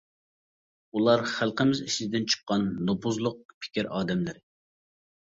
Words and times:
ئۇلار 0.99 1.21
خەلقىمىز 1.31 1.81
ئىچىدىن 1.87 2.25
چىققان 2.35 2.65
نوپۇزلۇق 2.87 3.37
پىكىر 3.67 3.91
ئادەملىرى. 3.99 4.43